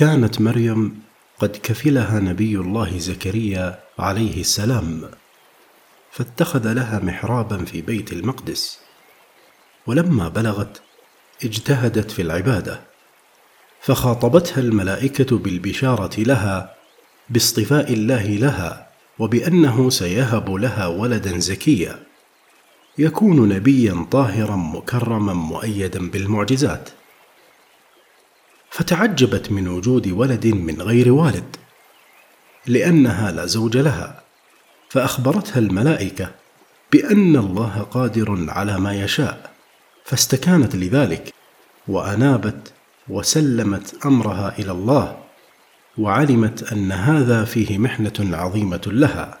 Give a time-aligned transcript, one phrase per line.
[0.00, 1.02] كانت مريم
[1.38, 5.10] قد كفلها نبي الله زكريا عليه السلام
[6.12, 8.78] فاتخذ لها محرابا في بيت المقدس.
[9.86, 10.80] ولما بلغت
[11.44, 12.80] اجتهدت في العبادة
[13.80, 16.74] فخاطبتها الملائكة بالبشارة لها
[17.30, 22.02] باصطفاء الله لها وبأنه سيهب لها ولدا زكيا.
[22.98, 26.88] يكون نبيا طاهرا مكرما مؤيدا بالمعجزات.
[28.70, 31.56] فتعجبت من وجود ولد من غير والد
[32.66, 34.22] لأنها لا زوج لها
[34.88, 36.30] فأخبرتها الملائكة
[36.92, 39.50] بأن الله قادر على ما يشاء
[40.04, 41.34] فاستكانت لذلك
[41.88, 42.72] وأنابت
[43.08, 45.18] وسلمت أمرها إلى الله
[45.98, 49.38] وعلمت أن هذا فيه محنة عظيمة لها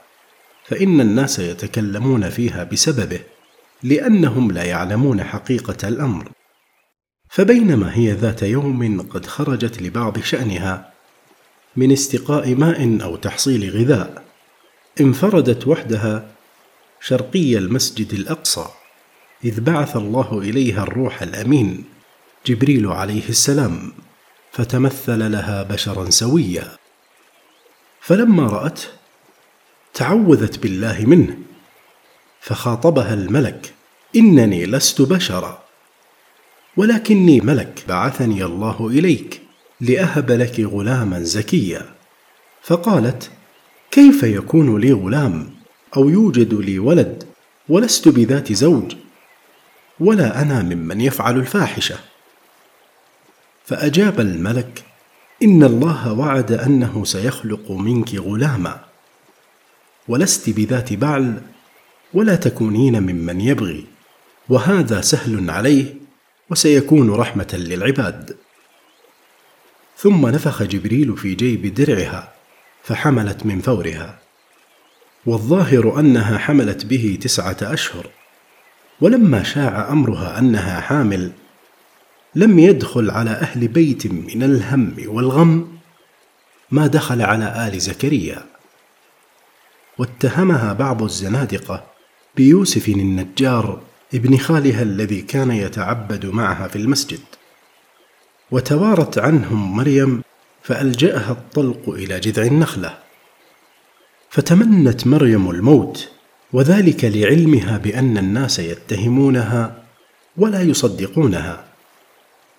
[0.64, 3.20] فإن الناس يتكلمون فيها بسببه
[3.82, 6.28] لأنهم لا يعلمون حقيقة الأمر.
[7.30, 10.92] فبينما هي ذات يوم قد خرجت لبعض شأنها
[11.76, 14.24] من استقاء ماء أو تحصيل غذاء
[15.00, 16.30] انفردت وحدها
[17.00, 18.66] شرقي المسجد الأقصى
[19.44, 21.84] إذ بعث الله إليها الروح الأمين
[22.46, 23.92] جبريل عليه السلام
[24.52, 26.76] فتمثل لها بشرا سويا.
[28.00, 28.82] فلما رأته
[29.94, 31.38] تعوذت بالله منه
[32.40, 33.74] فخاطبها الملك
[34.16, 35.69] إنني لست بشرا.
[36.76, 39.40] ولكني ملك بعثني الله إليك
[39.80, 41.86] لأهب لك غلاما زكيا.
[42.62, 43.30] فقالت
[43.90, 45.50] كيف يكون لي غلام
[45.96, 47.24] أو يوجد لي ولد
[47.68, 48.94] ولست بذات زوج
[50.00, 51.98] ولا أنا ممن يفعل الفاحشة؟
[53.64, 54.84] فأجاب الملك
[55.42, 58.80] إن الله وعد أنه سيخلق منك غلاما
[60.08, 61.42] ولست بذات بعل
[62.14, 63.86] ولا تكونين ممن يبغي
[64.48, 65.94] وهذا سهل عليه
[66.50, 68.36] وسيكون رحمة للعباد.
[69.96, 72.32] ثم نفخ جبريل في جيب درعها
[72.82, 74.18] فحملت من فورها.
[75.26, 78.06] والظاهر أنها حملت به تسعة أشهر.
[79.00, 81.32] ولما شاع أمرها أنها حامل
[82.34, 85.78] لم يدخل على أهل بيت من الهم والغم
[86.70, 88.46] ما دخل على آل زكريا.
[89.98, 91.86] واتهمها بعض الزنادقة
[92.36, 93.82] بيوسف النجار
[94.14, 97.20] ابن خالها الذي كان يتعبد معها في المسجد.
[98.50, 100.22] وتوارت عنهم مريم
[100.62, 102.98] فألجأها الطلق إلى جذع النخلة.
[104.30, 106.10] فتمنت مريم الموت
[106.52, 109.82] وذلك لعلمها بأن الناس يتهمونها
[110.36, 111.64] ولا يصدقونها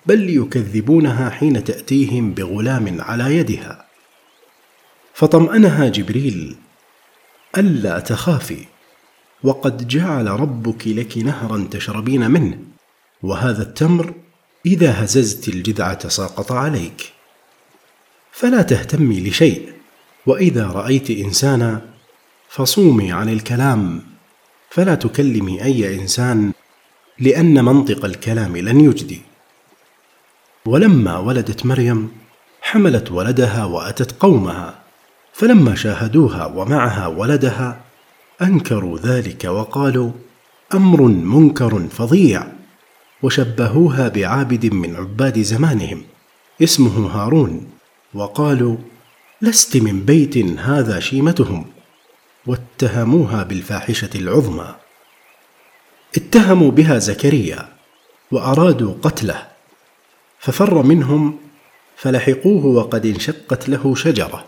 [0.05, 3.85] بل يكذبونها حين تأتيهم بغلام على يدها.
[5.13, 6.55] فطمأنها جبريل
[7.57, 8.65] ألا تخافي
[9.43, 12.57] وقد جعل ربك لك نهرا تشربين منه.
[13.23, 14.13] وهذا التمر
[14.65, 17.13] إذا هززت الجذعة ساقط عليك.
[18.31, 19.73] فلا تهتمي لشيء.
[20.25, 21.81] وإذا رأيت إنسانا
[22.49, 24.01] فصومي عن الكلام.
[24.69, 26.51] فلا تكلمي أي إنسان
[27.19, 29.21] لأن منطق الكلام لن يجدي.
[30.65, 32.11] ولما ولدت مريم
[32.61, 34.79] حملت ولدها وأتت قومها.
[35.33, 37.81] فلما شاهدوها ومعها ولدها
[38.41, 40.11] أنكروا ذلك وقالوا
[40.73, 42.47] أمر منكر فظيع
[43.23, 46.03] وشبهوها بعابد من عباد زمانهم
[46.63, 47.71] اسمه هارون
[48.13, 48.77] وقالوا
[49.41, 51.65] لست من بيت هذا شيمتهم
[52.45, 54.75] واتهموها بالفاحشة العظمى.
[56.17, 57.69] اتهموا بها زكريا
[58.31, 59.47] وأرادوا قتله
[60.39, 61.39] ففر منهم
[61.97, 64.45] فلحقوه وقد انشقت له شجرة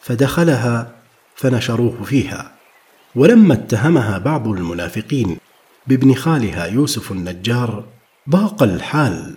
[0.00, 0.94] فدخلها
[1.36, 2.61] فنشروه فيها.
[3.14, 5.36] ولما اتهمها بعض المنافقين
[5.86, 7.84] بابن خالها يوسف النجار
[8.30, 9.36] ضاق الحال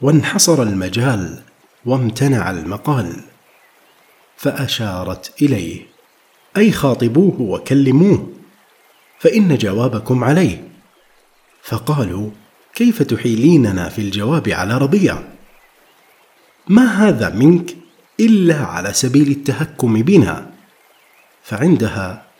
[0.00, 1.42] وانحصر المجال
[1.84, 3.20] وامتنع المقال
[4.36, 5.86] فأشارت إليه
[6.56, 8.32] أي خاطبوه وكلموه
[9.18, 10.68] فإن جوابكم عليه.
[11.62, 12.30] فقالوا
[12.74, 15.22] كيف تحيليننا في الجواب على ربيع
[16.68, 17.76] ما هذا منك
[18.20, 20.50] إلا على سبيل التهكم بنا.
[21.42, 22.31] فعندها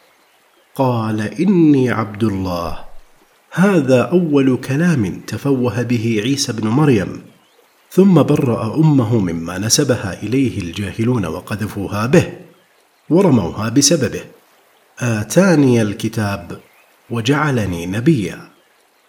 [0.75, 2.79] قال إني عبد الله.
[3.53, 7.23] هذا أول كلام تفوه به عيسى بن مريم.
[7.91, 12.33] ثم برأ أمه مما نسبها إليه الجاهلون وقذفوها به
[13.11, 14.25] ورموها بسببه.
[14.99, 16.61] آتاني الكتاب
[17.11, 18.41] وجعلني نبيا.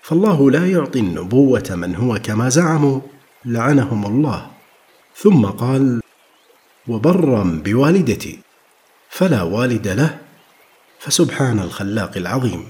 [0.01, 2.99] فالله لا يعطي النبوة من هو كما زعموا
[3.45, 4.47] لعنهم الله.
[5.15, 6.01] ثم قال
[6.87, 8.39] وبرا بوالدتي
[9.09, 10.22] فلا والد له
[11.03, 12.63] فسبحان الخلاق العظيم.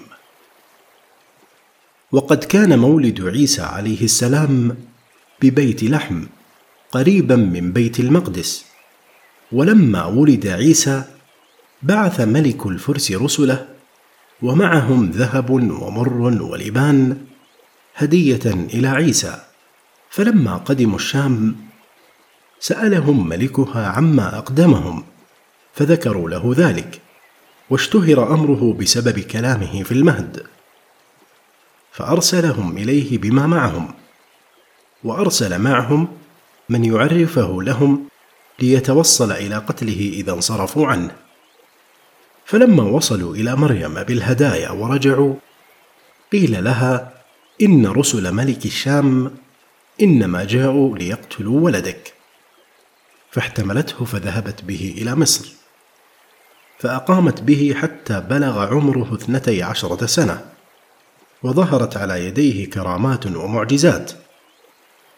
[2.11, 4.77] وقد كان مولد عيسى عليه السلام
[5.41, 6.23] ببيت لحم
[6.91, 8.65] قريبا من بيت المقدس.
[9.51, 11.03] ولما ولد عيسى
[11.81, 13.67] بعث ملك الفرس رسله
[14.41, 17.17] ومعهم ذهب ومر ولبان
[17.95, 19.43] هدية إلى عيسى.
[20.09, 21.55] فلما قدموا الشام
[22.59, 25.03] سألهم ملكها عما أقدمهم
[25.73, 27.02] فذكروا له ذلك.
[27.73, 30.43] واشتهر أمره بسبب كلامه في المهد
[31.91, 33.93] فأرسلهم إليه بما معهم
[35.03, 36.07] وأرسل معهم
[36.69, 38.07] من يعرفه لهم
[38.59, 41.15] ليتوصل إلى قتله إذا انصرفوا عنه.
[42.45, 45.35] فلما وصلوا إلى مريم بالهدايا ورجعوا
[46.31, 47.13] قيل لها
[47.61, 49.35] إن رسل ملك الشام
[50.01, 52.13] إنما جاءوا ليقتلوا ولدك
[53.31, 55.62] فاحتملته فذهبت به إلى مصر.
[56.79, 60.45] فأقامت به حتى بلغ عمره اثنتي عشرة سنة
[61.43, 64.11] وظهرت على يديه كرامات ومعجزات.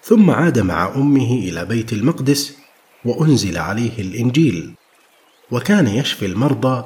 [0.03, 2.57] ثم عاد مع أمه إلى بيت المقدس
[3.05, 4.73] وأنزل عليه الإنجيل
[5.51, 6.85] وكان يشفي المرضى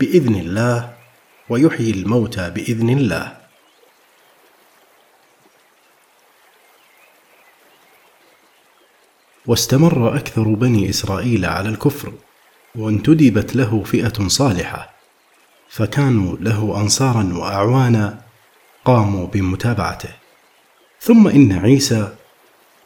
[0.00, 0.94] بإذن الله
[1.48, 3.36] ويحيي الموتى بإذن الله.
[9.46, 12.12] واستمر أكثر بني إسرائيل على الكفر.
[12.74, 14.94] وانتدبت له فئة صالحة
[15.68, 18.20] فكانوا له أنصارا وأعوانا
[18.84, 20.08] قاموا بمتابعته.
[21.00, 22.14] ثم إن عيسى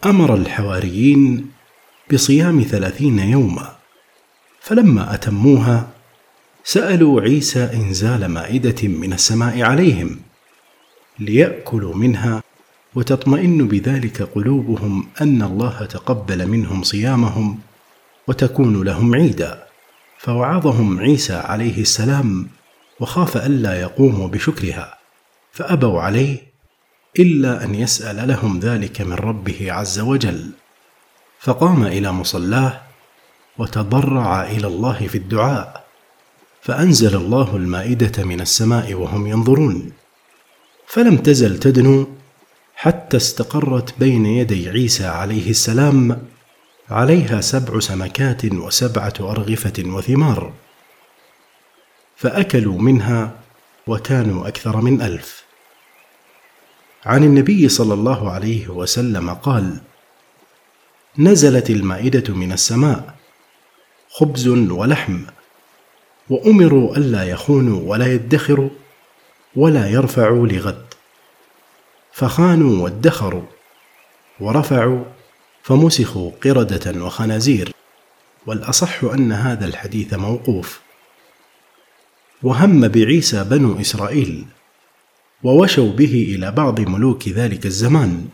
[0.06, 1.50] أمر الحواريين
[2.12, 3.76] بصيام ثلاثين يوما
[4.60, 5.88] فلما أتموها
[6.64, 10.20] سألوا عيسى إنزال مائدة من السماء عليهم
[11.18, 12.42] ليأكلوا منها
[12.94, 17.58] وتطمئن بذلك قلوبهم أن الله تقبل منهم صيامهم
[18.28, 19.67] وتكون لهم عيدا.
[20.18, 22.48] فوعظهم عيسى عليه السلام
[23.00, 24.98] وخاف ألا يقوموا بشكرها
[25.52, 26.48] فأبوا عليه
[27.18, 30.50] إلا أن يسأل لهم ذلك من ربه عز وجل.
[31.40, 32.80] فقام إلى مصلاه
[33.58, 35.84] وتضرع إلى الله في الدعاء
[36.62, 39.92] فأنزل الله المائدة من السماء وهم ينظرون.
[40.86, 42.08] فلم تزل تدنو
[42.74, 46.22] حتى استقرت بين يدي عيسى عليه السلام
[46.90, 50.52] عليها سبع سمكات وسبعة أرغفة وثمار
[52.16, 53.36] فأكلوا منها
[53.86, 55.44] وكانوا أكثر من ألف.
[57.06, 59.80] عن النبي صلى الله عليه وسلم قال
[61.18, 63.14] نزلت المائدة من السماء
[64.10, 65.22] خبز ولحم
[66.30, 68.70] وأمروا ألا يخونوا ولا يدخروا
[69.56, 70.86] ولا يرفعوا لغد
[72.12, 73.42] فخانوا وادخروا
[74.40, 75.04] ورفعوا
[75.68, 77.72] فمسخوا قردة وخنازير
[78.46, 80.80] والأصح أن هذا الحديث موقوف.
[82.42, 84.44] وهم بعيسى بنو إسرائيل
[85.42, 88.28] ووشوا به إلى بعض ملوك ذلك الزمان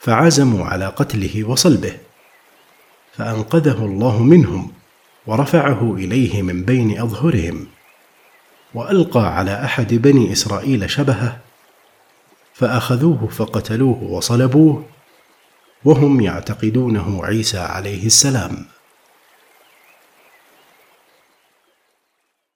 [0.00, 1.96] فعزموا على قتله وصلبه
[3.12, 4.72] فأنقذه الله منهم
[5.26, 7.66] ورفعه إليه من بين أظهرهم
[8.74, 11.40] وألقى على أحد بني إسرائيل شبهه
[12.54, 14.93] فأخذوه فقتلوه وصلبوه
[15.84, 18.73] وهم يعتقدونه عيسى عليه السلام.